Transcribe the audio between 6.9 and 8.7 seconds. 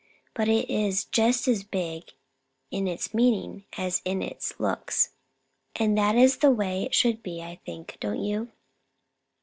should be, I think, don't you?